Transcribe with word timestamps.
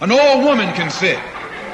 An 0.00 0.12
old 0.12 0.44
woman 0.44 0.72
can 0.74 0.90
sit. 0.90 1.18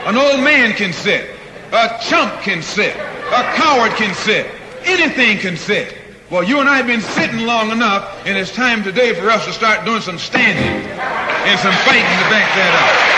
An 0.06 0.16
old 0.16 0.40
man 0.40 0.72
can 0.72 0.94
sit. 0.94 1.28
A 1.72 1.98
chump 2.00 2.40
can 2.40 2.62
sit. 2.62 2.96
A 2.96 3.52
coward 3.54 3.92
can 3.96 4.14
sit. 4.14 4.46
Anything 4.86 5.36
can 5.36 5.58
sit. 5.58 5.98
Well, 6.30 6.42
you 6.42 6.58
and 6.58 6.66
I 6.66 6.78
have 6.78 6.86
been 6.86 7.02
sitting 7.02 7.44
long 7.44 7.70
enough, 7.70 8.26
and 8.26 8.38
it's 8.38 8.50
time 8.50 8.82
today 8.82 9.12
for 9.12 9.28
us 9.28 9.44
to 9.44 9.52
start 9.52 9.84
doing 9.84 10.00
some 10.00 10.16
standing 10.16 10.88
and 10.90 11.60
some 11.60 11.74
fighting 11.84 12.00
to 12.00 12.30
back 12.30 12.48
that 12.56 12.74
up. 12.80 13.14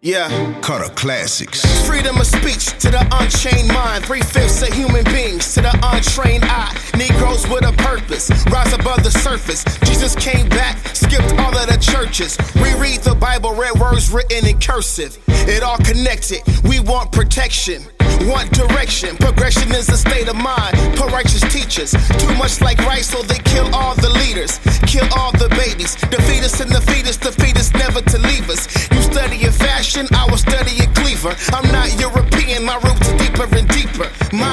Yeah. 0.00 0.60
Cutter 0.62 0.92
classics. 0.94 1.86
Freedom 1.86 2.16
of 2.16 2.26
speech 2.26 2.76
to 2.80 2.90
the 2.90 3.06
unchained 3.12 3.68
mind. 3.68 4.04
Three 4.04 4.20
fifths 4.20 4.62
of 4.62 4.74
human 4.74 5.04
beings 5.04 5.54
to 5.54 5.60
the 5.60 5.78
untrained 5.80 6.42
eye. 6.44 6.81
Negroes 6.96 7.48
with 7.48 7.64
a 7.64 7.72
purpose. 7.78 8.30
Rise 8.46 8.72
above 8.72 9.02
the 9.02 9.10
surface. 9.10 9.64
Jesus 9.84 10.14
came 10.14 10.48
back, 10.48 10.78
skipped 10.94 11.32
all 11.38 11.56
of 11.56 11.66
the 11.66 11.78
churches. 11.80 12.38
Reread 12.56 13.00
the 13.00 13.14
Bible, 13.14 13.54
read 13.54 13.78
words 13.78 14.10
written 14.10 14.46
in 14.46 14.58
cursive. 14.58 15.18
It 15.28 15.62
all 15.62 15.78
connected. 15.78 16.40
We 16.64 16.80
want 16.80 17.12
protection 17.12 17.82
want 18.26 18.50
direction. 18.52 19.16
Progression 19.16 19.70
is 19.74 19.88
a 19.88 19.96
state 19.96 20.28
of 20.28 20.36
mind. 20.36 20.76
Poor 20.96 21.08
righteous 21.08 21.42
teachers. 21.52 21.92
Too 22.18 22.34
much 22.34 22.60
like 22.60 22.78
rice, 22.78 23.08
so 23.08 23.22
they 23.22 23.38
kill 23.38 23.68
all 23.74 23.94
the 23.96 24.10
leaders. 24.10 24.58
Kill 24.86 25.06
all 25.16 25.32
the 25.32 25.48
babies. 25.50 25.94
Defeat 25.96 26.44
us 26.44 26.60
and 26.60 26.70
the 26.70 26.80
fetus. 26.80 27.16
Defeat 27.16 27.56
us 27.56 27.72
never 27.74 28.00
to 28.00 28.18
leave 28.18 28.48
us. 28.50 28.66
You 28.90 29.02
study 29.02 29.42
in 29.44 29.52
fashion, 29.52 30.06
I 30.12 30.26
was 30.30 30.40
studying 30.40 30.92
Cleaver. 30.94 31.34
I'm 31.52 31.70
not 31.72 31.91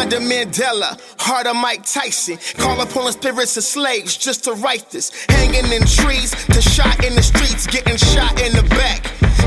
Mind 0.10 0.24
of 0.24 0.30
Mandela, 0.32 1.00
heart 1.20 1.46
of 1.46 1.56
Mike 1.56 1.86
Tyson. 1.86 2.40
Call 2.58 2.82
upon 2.82 3.06
the 3.06 3.12
spirits 3.12 3.58
of 3.58 3.64
slaves 3.64 4.18
just 4.18 4.44
to 4.46 4.54
write 4.54 4.90
this. 4.90 5.12
Hanging 5.30 5.72
in 5.72 5.86
trees, 5.86 6.32
to 6.46 6.62
shot 6.62 7.06
in 7.06 7.14
the 7.14 7.22
streets, 7.22 7.68
getting 7.68 7.96
shot 7.96 8.42
in 8.42 8.54
the 8.54 8.64
back. 8.70 9.04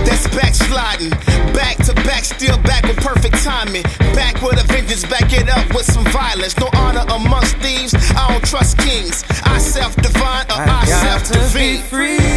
That's 0.06 0.28
backsliding. 0.28 1.10
Back 1.52 1.78
to 1.86 1.94
back, 2.06 2.22
still 2.24 2.58
back 2.58 2.84
with 2.84 2.98
perfect 2.98 3.42
timing. 3.42 3.82
Back 4.14 4.40
with 4.40 4.62
a 4.62 4.66
vengeance, 4.72 5.04
back 5.04 5.32
it 5.32 5.48
up 5.48 5.66
with 5.74 5.86
some 5.86 6.04
violence. 6.12 6.56
No 6.58 6.68
honor 6.74 7.06
amongst 7.10 7.56
thieves. 7.56 7.94
I 7.94 8.28
don't 8.30 8.44
trust 8.44 8.78
kings. 8.78 9.24
I 9.42 9.58
self 9.58 9.96
divine 9.96 10.46
or 10.46 10.62
I, 10.62 10.82
I 10.82 10.84
self 10.84 11.28
defeat. 11.28 11.80
free 11.80 12.31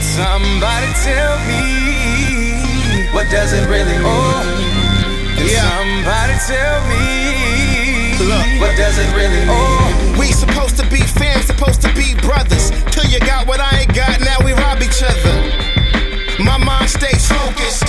Somebody 0.00 0.86
tell 1.04 1.36
me 1.46 1.62
what 3.12 3.28
does 3.30 3.52
it 3.52 3.66
really 3.68 3.98
mean? 3.98 4.06
Oh, 4.06 5.36
Yeah. 5.38 5.60
somebody 5.76 6.34
tell 6.46 6.80
me 6.88 8.16
Look. 8.24 8.60
what 8.60 8.76
does 8.76 8.98
it 8.98 9.10
really 9.14 9.40
mean? 9.40 9.48
Oh, 9.50 10.16
we 10.18 10.32
supposed 10.32 10.76
to 10.78 10.86
be 10.88 11.00
fam, 11.00 11.42
supposed 11.42 11.80
to 11.82 11.92
be 11.94 12.14
brothers. 12.20 12.70
Till 12.92 13.04
you 13.06 13.18
got 13.20 13.46
what 13.46 13.60
I 13.60 13.80
ain't 13.80 13.94
got, 13.94 14.20
now 14.20 14.38
we 14.44 14.52
rob 14.52 14.80
each 14.82 15.02
other. 15.02 15.34
My 16.42 16.56
mind 16.56 16.88
stays 16.90 17.26
focused. 17.28 17.84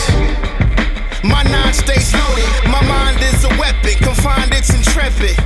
My 1.23 1.43
nine 1.43 1.73
stays 1.73 2.13
loaded. 2.13 2.49
My 2.67 2.81
mind 2.87 3.21
is 3.21 3.43
a 3.45 3.49
weapon, 3.59 3.93
confined, 4.03 4.53
it's 4.53 4.73
intrepid. 4.73 5.37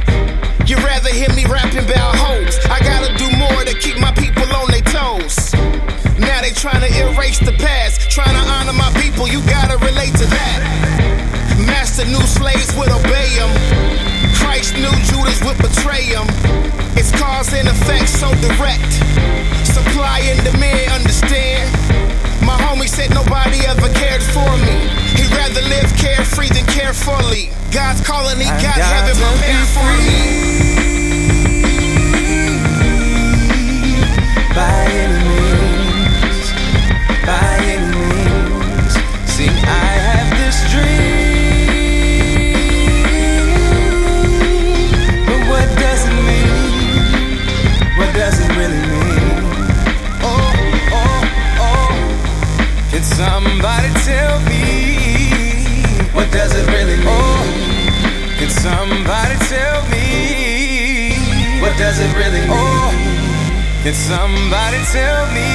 You'd 0.68 0.82
rather 0.82 1.10
hear 1.10 1.30
me 1.36 1.46
rapping 1.46 1.84
about 1.86 2.16
hoes. 2.16 2.58
I 2.72 2.80
gotta 2.80 3.14
do 3.18 3.30
more 3.38 3.64
to 3.66 3.74
keep 3.78 4.00
my 4.00 4.12
people 4.14 4.25
than. 26.96 27.50
God's 27.72 28.02
calling, 28.06 28.38
he 28.38 28.46
got, 28.46 28.78
heaven 28.78 29.16
prepared 29.16 29.68
for 29.68 29.84
me. 30.10 30.45
Can 63.86 63.94
somebody 63.94 64.80
tell 64.92 65.28
me 65.32 65.46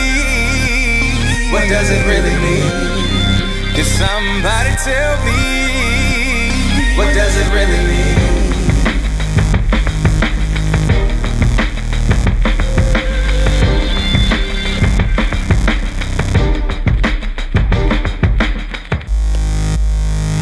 what 1.51 1.69
does 1.69 1.91
it 1.91 2.07
really 2.07 2.31
mean? 2.39 3.75
Can 3.75 3.85
somebody 3.85 4.71
tell 4.85 5.19
me 5.27 5.35
what 6.97 7.13
does 7.13 7.37
it 7.37 7.51
really 7.51 7.83
mean? 7.91 8.19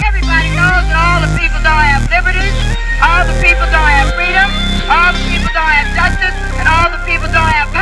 Everybody 0.04 0.50
knows 0.52 0.84
that 0.92 0.96
all 1.08 1.20
the 1.24 1.32
people 1.40 1.60
don't 1.64 1.88
have 1.88 2.04
liberties, 2.12 2.52
all 3.00 3.24
the 3.24 3.32
people 3.40 3.64
don't 3.72 3.92
have 3.96 4.12
freedom, 4.12 4.52
all 4.92 5.12
the 5.16 5.24
people 5.24 5.48
don't 5.56 5.72
have 5.72 5.88
justice, 5.96 6.36
and 6.60 6.68
all 6.68 6.90
the 6.92 7.00
people 7.08 7.32
don't 7.32 7.48
have 7.48 7.77